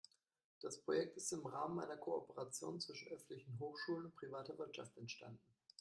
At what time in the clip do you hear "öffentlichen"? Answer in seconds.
3.11-3.55